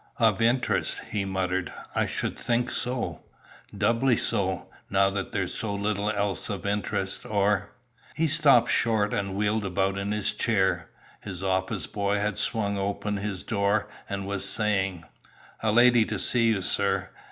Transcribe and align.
"Of 0.17 0.41
interest!" 0.41 0.99
he 1.11 1.25
muttered 1.25 1.71
"I 1.93 2.07
should 2.07 2.35
think 2.35 2.71
so! 2.71 3.21
Doubly 3.77 4.17
so, 4.17 4.67
now 4.89 5.11
that 5.11 5.31
there's 5.31 5.53
so 5.53 5.75
little 5.75 6.09
else 6.09 6.49
of 6.49 6.65
interest, 6.65 7.23
or" 7.23 7.73
He 8.17 8.27
stopped 8.27 8.71
short, 8.71 9.13
and 9.13 9.35
wheeled 9.35 9.63
about 9.63 9.99
in 9.99 10.11
his 10.11 10.33
chair. 10.33 10.89
His 11.21 11.43
office 11.43 11.85
boy 11.85 12.15
had 12.15 12.39
swung 12.39 12.79
open 12.79 13.17
his 13.17 13.43
door, 13.43 13.89
and 14.09 14.25
was 14.25 14.49
saying: 14.49 15.03
"A 15.61 15.71
lady 15.71 16.03
to 16.05 16.17
see 16.17 16.47
you, 16.47 16.63
sir." 16.63 17.11